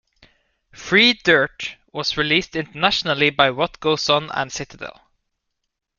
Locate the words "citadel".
4.51-4.99